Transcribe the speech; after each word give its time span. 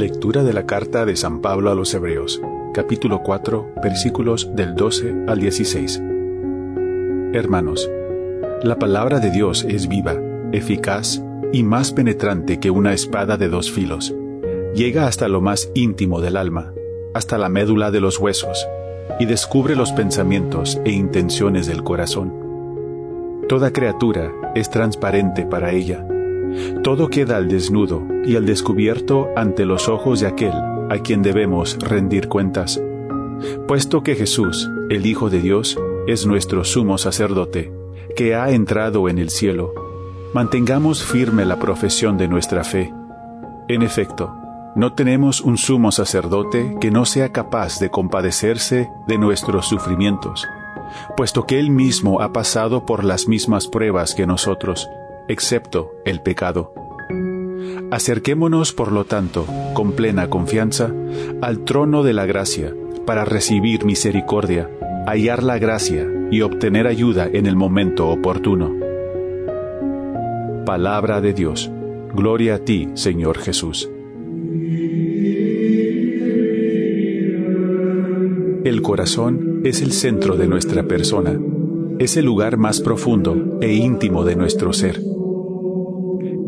Lectura 0.00 0.44
de 0.44 0.54
la 0.54 0.64
carta 0.64 1.04
de 1.04 1.14
San 1.14 1.42
Pablo 1.42 1.70
a 1.70 1.74
los 1.74 1.92
Hebreos, 1.92 2.40
capítulo 2.72 3.22
4, 3.22 3.74
versículos 3.82 4.48
del 4.56 4.74
12 4.74 5.26
al 5.28 5.38
16. 5.38 6.02
Hermanos, 7.34 7.86
la 8.62 8.78
palabra 8.78 9.20
de 9.20 9.30
Dios 9.30 9.66
es 9.68 9.88
viva, 9.88 10.14
eficaz 10.52 11.22
y 11.52 11.64
más 11.64 11.92
penetrante 11.92 12.58
que 12.58 12.70
una 12.70 12.94
espada 12.94 13.36
de 13.36 13.50
dos 13.50 13.70
filos. 13.70 14.14
Llega 14.74 15.06
hasta 15.06 15.28
lo 15.28 15.42
más 15.42 15.70
íntimo 15.74 16.22
del 16.22 16.38
alma, 16.38 16.72
hasta 17.12 17.36
la 17.36 17.50
médula 17.50 17.90
de 17.90 18.00
los 18.00 18.18
huesos, 18.18 18.66
y 19.18 19.26
descubre 19.26 19.76
los 19.76 19.92
pensamientos 19.92 20.80
e 20.86 20.92
intenciones 20.92 21.66
del 21.66 21.84
corazón. 21.84 22.32
Toda 23.50 23.70
criatura 23.70 24.32
es 24.54 24.70
transparente 24.70 25.44
para 25.44 25.72
ella 25.72 26.06
todo 26.82 27.08
queda 27.08 27.36
al 27.36 27.48
desnudo 27.48 28.02
y 28.24 28.36
al 28.36 28.46
descubierto 28.46 29.28
ante 29.36 29.64
los 29.64 29.88
ojos 29.88 30.20
de 30.20 30.26
aquel 30.26 30.52
a 30.90 30.98
quien 30.98 31.22
debemos 31.22 31.78
rendir 31.78 32.28
cuentas. 32.28 32.80
Puesto 33.66 34.02
que 34.02 34.16
Jesús, 34.16 34.68
el 34.90 35.06
Hijo 35.06 35.30
de 35.30 35.40
Dios, 35.40 35.78
es 36.06 36.26
nuestro 36.26 36.64
sumo 36.64 36.98
sacerdote, 36.98 37.72
que 38.16 38.34
ha 38.34 38.50
entrado 38.50 39.08
en 39.08 39.18
el 39.18 39.30
cielo, 39.30 39.72
mantengamos 40.34 41.04
firme 41.04 41.44
la 41.44 41.58
profesión 41.58 42.18
de 42.18 42.28
nuestra 42.28 42.64
fe. 42.64 42.92
En 43.68 43.82
efecto, 43.82 44.34
no 44.74 44.94
tenemos 44.94 45.40
un 45.40 45.58
sumo 45.58 45.92
sacerdote 45.92 46.76
que 46.80 46.90
no 46.90 47.04
sea 47.04 47.32
capaz 47.32 47.78
de 47.78 47.90
compadecerse 47.90 48.88
de 49.06 49.18
nuestros 49.18 49.66
sufrimientos, 49.66 50.46
puesto 51.16 51.46
que 51.46 51.58
Él 51.58 51.70
mismo 51.70 52.20
ha 52.20 52.32
pasado 52.32 52.84
por 52.84 53.04
las 53.04 53.28
mismas 53.28 53.68
pruebas 53.68 54.14
que 54.14 54.26
nosotros 54.26 54.88
excepto 55.30 55.92
el 56.04 56.20
pecado. 56.20 56.74
Acerquémonos, 57.92 58.72
por 58.72 58.90
lo 58.90 59.04
tanto, 59.04 59.46
con 59.74 59.92
plena 59.92 60.28
confianza, 60.28 60.92
al 61.40 61.60
trono 61.60 62.02
de 62.02 62.12
la 62.12 62.26
gracia, 62.26 62.74
para 63.06 63.24
recibir 63.24 63.84
misericordia, 63.84 64.68
hallar 65.06 65.44
la 65.44 65.58
gracia 65.58 66.06
y 66.32 66.42
obtener 66.42 66.86
ayuda 66.88 67.28
en 67.32 67.46
el 67.46 67.54
momento 67.54 68.08
oportuno. 68.08 68.74
Palabra 70.66 71.20
de 71.20 71.32
Dios. 71.32 71.70
Gloria 72.12 72.56
a 72.56 72.58
ti, 72.58 72.88
Señor 72.94 73.38
Jesús. 73.38 73.88
El 78.64 78.82
corazón 78.82 79.62
es 79.64 79.80
el 79.80 79.92
centro 79.92 80.36
de 80.36 80.48
nuestra 80.48 80.82
persona, 80.82 81.38
es 82.00 82.16
el 82.16 82.24
lugar 82.24 82.56
más 82.56 82.80
profundo 82.80 83.58
e 83.60 83.74
íntimo 83.74 84.24
de 84.24 84.36
nuestro 84.36 84.72
ser 84.72 85.09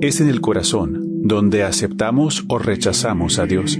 es 0.02 0.20
en 0.20 0.28
el 0.28 0.40
corazón 0.40 1.22
donde 1.22 1.62
aceptamos 1.62 2.44
o 2.48 2.58
rechazamos 2.58 3.38
a 3.38 3.46
Dios. 3.46 3.78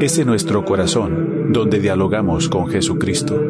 Es 0.00 0.18
en 0.18 0.26
nuestro 0.26 0.66
corazón 0.66 1.50
donde 1.50 1.80
dialogamos 1.80 2.50
con 2.50 2.66
Jesucristo. 2.66 3.42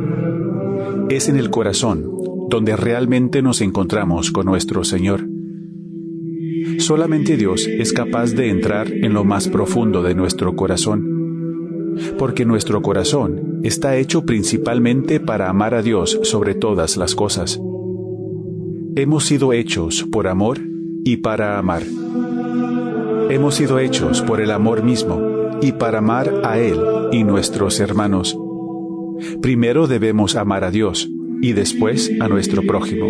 Es 1.11 1.29
en 1.29 1.37
el 1.37 1.51
corazón 1.51 2.09
donde 2.49 2.77
realmente 2.77 3.43
nos 3.43 3.61
encontramos 3.61 4.31
con 4.31 4.47
nuestro 4.47 4.85
Señor. 4.85 5.27
Solamente 6.79 7.37
Dios 7.37 7.67
es 7.67 7.93
capaz 7.93 8.35
de 8.35 8.49
entrar 8.49 8.93
en 8.93 9.13
lo 9.13 9.25
más 9.25 9.49
profundo 9.49 10.05
de 10.05 10.15
nuestro 10.15 10.55
corazón, 10.55 11.97
porque 12.19 12.45
nuestro 12.45 12.83
corazón 12.83 13.59
está 13.65 13.97
hecho 13.97 14.25
principalmente 14.25 15.19
para 15.19 15.51
amar 15.51 15.75
a 15.75 15.83
Dios 15.83 16.21
sobre 16.23 16.55
todas 16.55 16.97
las 16.97 17.17
cosas. 17.17 17.61
Hemos 18.95 19.25
sido 19.25 19.53
hechos 19.53 20.05
por 20.05 20.29
amor 20.29 20.72
y 21.05 21.19
para 21.19 21.59
amar. 21.59 21.83
Hemos 23.31 23.55
sido 23.55 23.79
hechos 23.79 24.23
por 24.23 24.41
el 24.41 24.51
amor 24.51 24.83
mismo 24.83 25.59
y 25.61 25.73
para 25.73 25.99
amar 25.99 26.43
a 26.45 26.59
Él 26.59 26.79
y 27.13 27.25
nuestros 27.25 27.81
hermanos. 27.81 28.37
Primero 29.41 29.87
debemos 29.87 30.37
amar 30.37 30.65
a 30.65 30.71
Dios 30.71 31.09
y 31.41 31.53
después 31.53 32.11
a 32.21 32.29
nuestro 32.29 32.63
prójimo. 32.63 33.07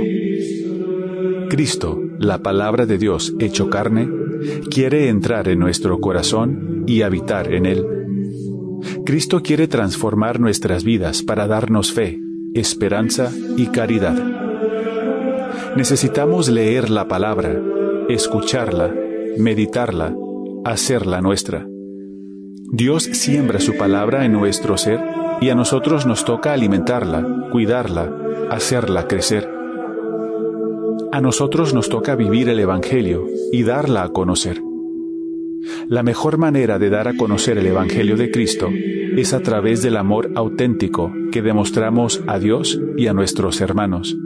Cristo, 1.48 2.00
la 2.18 2.42
palabra 2.42 2.86
de 2.86 2.98
Dios 2.98 3.34
hecho 3.40 3.68
carne, 3.68 4.08
quiere 4.70 5.08
entrar 5.08 5.48
en 5.48 5.58
nuestro 5.58 6.00
corazón 6.00 6.84
y 6.86 7.02
habitar 7.02 7.52
en 7.52 7.66
él. 7.66 7.84
Cristo 9.04 9.42
quiere 9.42 9.68
transformar 9.68 10.40
nuestras 10.40 10.84
vidas 10.84 11.22
para 11.22 11.46
darnos 11.46 11.92
fe, 11.92 12.20
esperanza 12.54 13.32
y 13.56 13.66
caridad. 13.66 14.16
Necesitamos 15.76 16.48
leer 16.48 16.90
la 16.90 17.08
palabra 17.08 17.60
escucharla, 18.08 18.94
meditarla, 19.38 20.14
hacerla 20.64 21.20
nuestra. 21.20 21.66
Dios 22.70 23.04
siembra 23.04 23.60
su 23.60 23.76
palabra 23.76 24.24
en 24.24 24.32
nuestro 24.32 24.76
ser 24.76 25.00
y 25.40 25.50
a 25.50 25.54
nosotros 25.54 26.06
nos 26.06 26.24
toca 26.24 26.52
alimentarla, 26.52 27.48
cuidarla, 27.50 28.12
hacerla 28.50 29.06
crecer. 29.08 29.48
A 31.12 31.20
nosotros 31.20 31.74
nos 31.74 31.88
toca 31.88 32.14
vivir 32.16 32.48
el 32.48 32.60
Evangelio 32.60 33.26
y 33.52 33.62
darla 33.64 34.04
a 34.04 34.08
conocer. 34.08 34.62
La 35.88 36.02
mejor 36.02 36.38
manera 36.38 36.78
de 36.78 36.90
dar 36.90 37.08
a 37.08 37.16
conocer 37.16 37.58
el 37.58 37.66
Evangelio 37.66 38.16
de 38.16 38.30
Cristo 38.30 38.68
es 39.16 39.34
a 39.34 39.40
través 39.40 39.82
del 39.82 39.96
amor 39.96 40.30
auténtico 40.34 41.12
que 41.30 41.42
demostramos 41.42 42.22
a 42.26 42.38
Dios 42.38 42.80
y 42.96 43.08
a 43.08 43.12
nuestros 43.12 43.60
hermanos. 43.60 44.16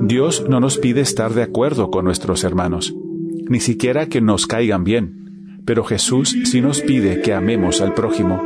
Dios 0.00 0.46
no 0.48 0.60
nos 0.60 0.78
pide 0.78 1.02
estar 1.02 1.34
de 1.34 1.42
acuerdo 1.42 1.90
con 1.90 2.06
nuestros 2.06 2.42
hermanos, 2.42 2.94
ni 3.48 3.60
siquiera 3.60 4.06
que 4.06 4.22
nos 4.22 4.46
caigan 4.46 4.82
bien, 4.82 5.62
pero 5.66 5.84
Jesús 5.84 6.34
sí 6.44 6.62
nos 6.62 6.80
pide 6.80 7.20
que 7.20 7.34
amemos 7.34 7.82
al 7.82 7.92
prójimo. 7.92 8.42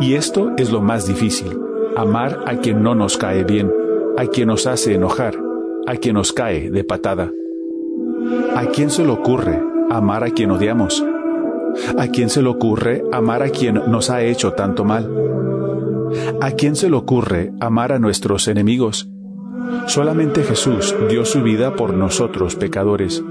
Y 0.00 0.14
esto 0.14 0.52
es 0.58 0.70
lo 0.70 0.82
más 0.82 1.06
difícil, 1.06 1.58
amar 1.96 2.44
a 2.46 2.56
quien 2.56 2.82
no 2.82 2.94
nos 2.94 3.16
cae 3.16 3.44
bien, 3.44 3.72
a 4.18 4.26
quien 4.26 4.48
nos 4.48 4.66
hace 4.66 4.94
enojar, 4.94 5.34
a 5.86 5.96
quien 5.96 6.14
nos 6.14 6.32
cae 6.34 6.70
de 6.70 6.84
patada. 6.84 7.32
¿A 8.54 8.66
quién 8.66 8.90
se 8.90 9.04
le 9.04 9.12
ocurre 9.12 9.62
amar 9.90 10.24
a 10.24 10.30
quien 10.30 10.50
odiamos? 10.50 11.02
¿A 11.96 12.08
quién 12.08 12.28
se 12.28 12.42
le 12.42 12.48
ocurre 12.48 13.02
amar 13.12 13.42
a 13.42 13.48
quien 13.48 13.80
nos 13.88 14.10
ha 14.10 14.22
hecho 14.22 14.52
tanto 14.52 14.84
mal? 14.84 15.10
¿A 16.40 16.50
quién 16.50 16.76
se 16.76 16.90
le 16.90 16.96
ocurre 16.96 17.52
amar 17.60 17.92
a 17.92 17.98
nuestros 17.98 18.46
enemigos? 18.46 19.08
Solamente 19.86 20.42
Jesús 20.42 20.94
dio 21.08 21.24
su 21.24 21.42
vida 21.42 21.76
por 21.76 21.94
nosotros 21.94 22.56
pecadores. 22.56 23.22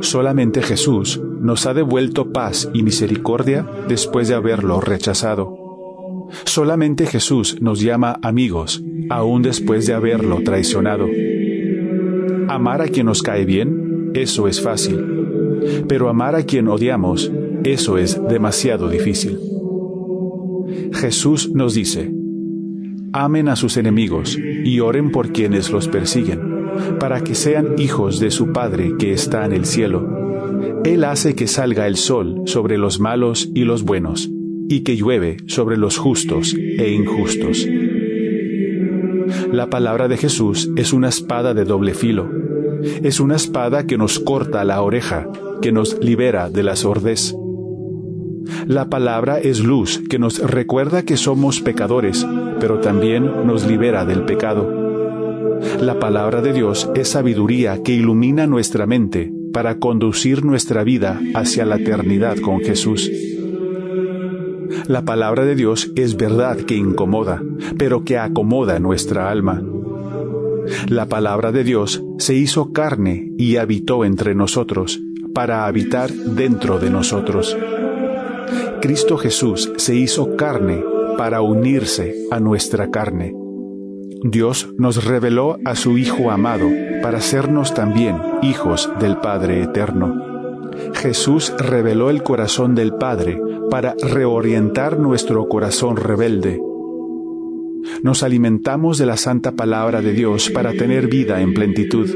Solamente 0.00 0.62
Jesús 0.62 1.20
nos 1.40 1.66
ha 1.66 1.74
devuelto 1.74 2.32
paz 2.32 2.68
y 2.72 2.82
misericordia 2.82 3.66
después 3.88 4.28
de 4.28 4.34
haberlo 4.34 4.80
rechazado. 4.80 5.56
Solamente 6.44 7.06
Jesús 7.06 7.60
nos 7.60 7.80
llama 7.80 8.18
amigos, 8.22 8.82
aún 9.08 9.42
después 9.42 9.86
de 9.86 9.94
haberlo 9.94 10.42
traicionado. 10.44 11.06
Amar 12.48 12.82
a 12.82 12.88
quien 12.88 13.06
nos 13.06 13.22
cae 13.22 13.44
bien, 13.44 14.10
eso 14.14 14.48
es 14.48 14.60
fácil, 14.60 15.84
pero 15.88 16.08
amar 16.08 16.34
a 16.34 16.42
quien 16.42 16.68
odiamos, 16.68 17.30
eso 17.64 17.98
es 17.98 18.20
demasiado 18.28 18.88
difícil. 18.88 19.38
Jesús 20.92 21.50
nos 21.54 21.74
dice, 21.74 22.12
amen 23.12 23.48
a 23.48 23.56
sus 23.56 23.76
enemigos 23.76 24.38
y 24.68 24.80
oren 24.80 25.10
por 25.10 25.32
quienes 25.32 25.70
los 25.70 25.88
persiguen, 25.88 26.40
para 27.00 27.22
que 27.22 27.34
sean 27.34 27.78
hijos 27.78 28.20
de 28.20 28.30
su 28.30 28.52
Padre 28.52 28.96
que 28.98 29.12
está 29.12 29.46
en 29.46 29.52
el 29.52 29.64
cielo. 29.64 30.06
Él 30.84 31.04
hace 31.04 31.34
que 31.34 31.46
salga 31.46 31.86
el 31.86 31.96
sol 31.96 32.42
sobre 32.44 32.76
los 32.76 33.00
malos 33.00 33.48
y 33.54 33.64
los 33.64 33.82
buenos, 33.82 34.30
y 34.68 34.80
que 34.80 34.94
llueve 34.94 35.38
sobre 35.46 35.78
los 35.78 35.96
justos 35.96 36.54
e 36.54 36.92
injustos. 36.92 37.66
La 39.50 39.70
palabra 39.70 40.06
de 40.06 40.18
Jesús 40.18 40.70
es 40.76 40.92
una 40.92 41.08
espada 41.08 41.54
de 41.54 41.64
doble 41.64 41.94
filo. 41.94 42.30
Es 43.02 43.20
una 43.20 43.36
espada 43.36 43.86
que 43.86 43.96
nos 43.96 44.18
corta 44.18 44.64
la 44.64 44.82
oreja, 44.82 45.28
que 45.62 45.72
nos 45.72 45.98
libera 46.04 46.50
de 46.50 46.62
la 46.62 46.76
sordez 46.76 47.34
la 48.66 48.88
palabra 48.88 49.38
es 49.38 49.60
luz 49.60 50.02
que 50.08 50.18
nos 50.18 50.38
recuerda 50.38 51.02
que 51.02 51.16
somos 51.16 51.60
pecadores, 51.60 52.26
pero 52.60 52.80
también 52.80 53.46
nos 53.46 53.66
libera 53.66 54.04
del 54.04 54.22
pecado. 54.22 54.88
La 55.80 55.98
palabra 55.98 56.40
de 56.40 56.52
Dios 56.52 56.88
es 56.94 57.08
sabiduría 57.08 57.82
que 57.82 57.92
ilumina 57.92 58.46
nuestra 58.46 58.86
mente 58.86 59.32
para 59.52 59.78
conducir 59.78 60.44
nuestra 60.44 60.84
vida 60.84 61.20
hacia 61.34 61.64
la 61.64 61.76
eternidad 61.76 62.36
con 62.38 62.60
Jesús. 62.60 63.10
La 64.86 65.04
palabra 65.04 65.44
de 65.44 65.54
Dios 65.54 65.90
es 65.96 66.16
verdad 66.16 66.58
que 66.58 66.76
incomoda, 66.76 67.42
pero 67.76 68.04
que 68.04 68.18
acomoda 68.18 68.78
nuestra 68.78 69.30
alma. 69.30 69.62
La 70.88 71.06
palabra 71.06 71.52
de 71.52 71.64
Dios 71.64 72.02
se 72.18 72.34
hizo 72.34 72.72
carne 72.72 73.32
y 73.38 73.56
habitó 73.56 74.04
entre 74.04 74.34
nosotros, 74.34 75.00
para 75.34 75.66
habitar 75.66 76.10
dentro 76.12 76.78
de 76.78 76.90
nosotros. 76.90 77.56
Cristo 78.80 79.16
Jesús 79.16 79.72
se 79.76 79.94
hizo 79.96 80.36
carne 80.36 80.84
para 81.18 81.42
unirse 81.42 82.14
a 82.30 82.38
nuestra 82.38 82.90
carne. 82.90 83.34
Dios 84.22 84.72
nos 84.78 85.04
reveló 85.04 85.58
a 85.64 85.74
su 85.74 85.98
Hijo 85.98 86.30
amado 86.30 86.68
para 87.02 87.18
hacernos 87.18 87.74
también 87.74 88.16
hijos 88.42 88.88
del 89.00 89.16
Padre 89.18 89.62
Eterno. 89.62 90.14
Jesús 90.94 91.52
reveló 91.58 92.10
el 92.10 92.22
corazón 92.22 92.76
del 92.76 92.94
Padre 92.94 93.40
para 93.68 93.96
reorientar 94.00 95.00
nuestro 95.00 95.48
corazón 95.48 95.96
rebelde. 95.96 96.60
Nos 98.02 98.22
alimentamos 98.22 98.96
de 98.96 99.06
la 99.06 99.16
santa 99.16 99.52
palabra 99.52 100.00
de 100.00 100.12
Dios 100.12 100.50
para 100.50 100.72
tener 100.72 101.08
vida 101.08 101.40
en 101.40 101.52
plenitud. 101.52 102.08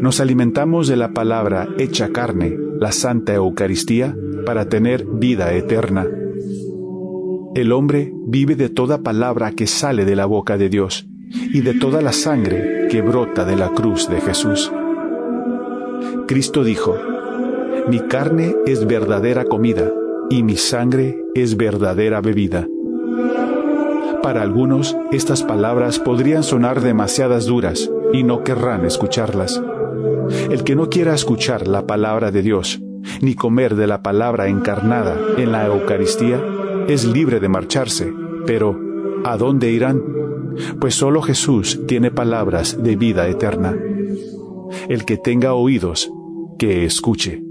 Nos 0.00 0.20
alimentamos 0.20 0.88
de 0.88 0.96
la 0.96 1.12
palabra 1.12 1.68
hecha 1.78 2.08
carne, 2.12 2.56
la 2.78 2.92
Santa 2.92 3.34
Eucaristía, 3.34 4.16
para 4.46 4.68
tener 4.68 5.04
vida 5.04 5.52
eterna. 5.52 6.06
El 7.52 7.72
hombre 7.72 8.12
vive 8.14 8.54
de 8.54 8.68
toda 8.68 9.02
palabra 9.02 9.50
que 9.50 9.66
sale 9.66 10.04
de 10.04 10.14
la 10.14 10.24
boca 10.24 10.56
de 10.56 10.68
Dios 10.68 11.08
y 11.52 11.62
de 11.62 11.74
toda 11.74 12.00
la 12.00 12.12
sangre 12.12 12.86
que 12.88 13.02
brota 13.02 13.44
de 13.44 13.56
la 13.56 13.70
cruz 13.70 14.08
de 14.08 14.20
Jesús. 14.20 14.70
Cristo 16.28 16.62
dijo, 16.62 16.96
Mi 17.88 17.98
carne 17.98 18.54
es 18.66 18.86
verdadera 18.86 19.44
comida 19.44 19.90
y 20.30 20.44
mi 20.44 20.56
sangre 20.56 21.18
es 21.34 21.56
verdadera 21.56 22.20
bebida. 22.20 22.68
Para 24.22 24.42
algunos, 24.42 24.96
estas 25.10 25.42
palabras 25.42 25.98
podrían 25.98 26.44
sonar 26.44 26.80
demasiadas 26.80 27.46
duras 27.46 27.90
y 28.12 28.22
no 28.22 28.44
querrán 28.44 28.84
escucharlas. 28.84 29.60
El 30.50 30.62
que 30.62 30.76
no 30.76 30.88
quiera 30.88 31.14
escuchar 31.14 31.66
la 31.66 31.84
palabra 31.84 32.30
de 32.30 32.42
Dios, 32.42 32.80
ni 33.20 33.34
comer 33.34 33.74
de 33.74 33.88
la 33.88 34.02
palabra 34.02 34.46
encarnada 34.46 35.16
en 35.36 35.50
la 35.50 35.66
Eucaristía, 35.66 36.40
es 36.92 37.04
libre 37.04 37.38
de 37.38 37.48
marcharse, 37.48 38.12
pero 38.46 38.76
¿a 39.24 39.36
dónde 39.36 39.70
irán? 39.70 40.02
Pues 40.80 40.96
solo 40.96 41.22
Jesús 41.22 41.86
tiene 41.86 42.10
palabras 42.10 42.82
de 42.82 42.96
vida 42.96 43.28
eterna. 43.28 43.76
El 44.88 45.04
que 45.04 45.16
tenga 45.16 45.54
oídos, 45.54 46.10
que 46.58 46.84
escuche. 46.84 47.44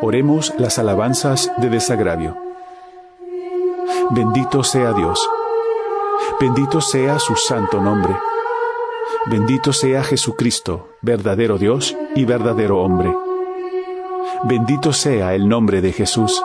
Oremos 0.00 0.54
las 0.58 0.78
alabanzas 0.78 1.52
de 1.58 1.68
desagravio. 1.68 2.38
Bendito 4.12 4.62
sea 4.62 4.94
Dios. 4.94 5.28
Bendito 6.40 6.80
sea 6.80 7.18
su 7.18 7.34
santo 7.36 7.82
nombre. 7.82 8.16
Bendito 9.26 9.74
sea 9.74 10.02
Jesucristo, 10.02 10.88
verdadero 11.02 11.58
Dios 11.58 11.94
y 12.14 12.24
verdadero 12.24 12.80
hombre. 12.80 13.14
Bendito 14.48 14.92
sea 14.92 15.34
el 15.34 15.48
nombre 15.48 15.80
de 15.80 15.92
Jesús. 15.92 16.40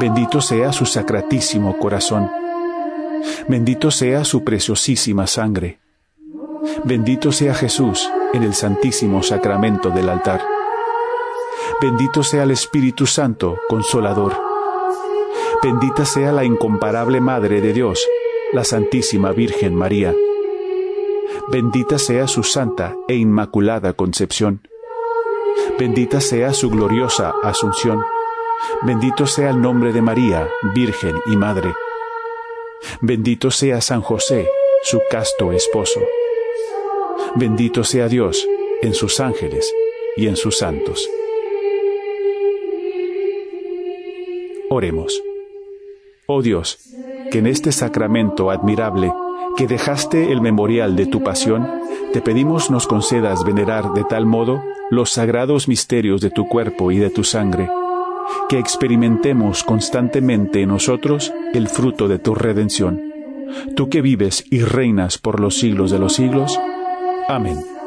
Bendito 0.00 0.40
sea 0.40 0.72
su 0.72 0.84
sacratísimo 0.84 1.78
corazón. 1.78 2.28
Bendito 3.46 3.92
sea 3.92 4.24
su 4.24 4.42
preciosísima 4.42 5.28
sangre. 5.28 5.78
Bendito 6.82 7.30
sea 7.30 7.54
Jesús 7.54 8.10
en 8.32 8.42
el 8.42 8.52
santísimo 8.52 9.22
sacramento 9.22 9.90
del 9.90 10.08
altar. 10.08 10.42
Bendito 11.80 12.24
sea 12.24 12.42
el 12.42 12.50
Espíritu 12.50 13.06
Santo, 13.06 13.60
consolador. 13.68 14.36
Bendita 15.62 16.04
sea 16.04 16.32
la 16.32 16.44
incomparable 16.44 17.20
Madre 17.20 17.60
de 17.60 17.72
Dios, 17.74 18.04
la 18.52 18.64
Santísima 18.64 19.30
Virgen 19.30 19.72
María. 19.72 20.12
Bendita 21.46 21.96
sea 21.96 22.26
su 22.26 22.42
santa 22.42 22.96
e 23.06 23.14
inmaculada 23.14 23.92
concepción. 23.92 24.62
Bendita 25.78 26.20
sea 26.20 26.52
su 26.52 26.70
gloriosa 26.70 27.34
asunción. 27.40 28.02
Bendito 28.82 29.28
sea 29.28 29.50
el 29.50 29.60
nombre 29.62 29.92
de 29.92 30.02
María, 30.02 30.48
Virgen 30.74 31.14
y 31.26 31.36
Madre. 31.36 31.72
Bendito 33.00 33.52
sea 33.52 33.80
San 33.80 34.00
José, 34.00 34.48
su 34.82 35.00
casto 35.08 35.52
esposo. 35.52 36.00
Bendito 37.36 37.84
sea 37.84 38.08
Dios 38.08 38.44
en 38.82 38.92
sus 38.92 39.20
ángeles 39.20 39.72
y 40.16 40.26
en 40.26 40.34
sus 40.34 40.58
santos. 40.58 41.08
Oremos. 44.70 45.22
Oh 46.26 46.42
Dios, 46.42 46.80
que 47.30 47.38
en 47.38 47.46
este 47.46 47.70
sacramento 47.70 48.50
admirable 48.50 49.12
que 49.56 49.68
dejaste 49.68 50.32
el 50.32 50.40
memorial 50.40 50.96
de 50.96 51.06
tu 51.06 51.22
pasión, 51.22 51.77
te 52.12 52.20
pedimos 52.20 52.70
nos 52.70 52.86
concedas 52.86 53.44
venerar 53.44 53.92
de 53.92 54.04
tal 54.04 54.26
modo 54.26 54.62
los 54.90 55.10
sagrados 55.10 55.68
misterios 55.68 56.20
de 56.20 56.30
tu 56.30 56.48
cuerpo 56.48 56.90
y 56.90 56.98
de 56.98 57.10
tu 57.10 57.24
sangre, 57.24 57.70
que 58.48 58.58
experimentemos 58.58 59.62
constantemente 59.62 60.62
en 60.62 60.70
nosotros 60.70 61.32
el 61.52 61.68
fruto 61.68 62.08
de 62.08 62.18
tu 62.18 62.34
redención. 62.34 63.02
Tú 63.76 63.88
que 63.88 64.02
vives 64.02 64.44
y 64.50 64.62
reinas 64.62 65.18
por 65.18 65.40
los 65.40 65.58
siglos 65.58 65.90
de 65.90 65.98
los 65.98 66.14
siglos. 66.14 66.58
Amén. 67.28 67.77